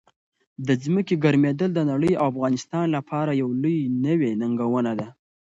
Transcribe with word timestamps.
د 0.67 0.69
ځمکې 0.83 1.15
ګرمېدل 1.23 1.69
د 1.75 1.79
نړۍ 1.91 2.11
او 2.19 2.25
افغانستان 2.31 2.85
لپاره 2.95 3.31
یو 3.41 3.49
لوی 3.63 3.79
نوي 4.05 4.31
ننګونه 4.41 4.91
ده. 4.99 5.07